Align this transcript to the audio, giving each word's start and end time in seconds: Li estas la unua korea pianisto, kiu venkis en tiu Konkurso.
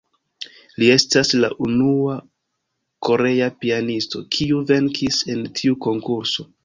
Li 0.83 0.87
estas 0.93 1.33
la 1.43 1.49
unua 1.65 2.15
korea 3.09 3.51
pianisto, 3.65 4.23
kiu 4.37 4.63
venkis 4.73 5.21
en 5.35 5.45
tiu 5.61 5.79
Konkurso. 5.89 6.49